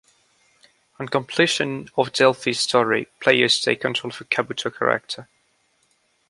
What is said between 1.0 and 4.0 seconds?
completion of Delphi's story, players take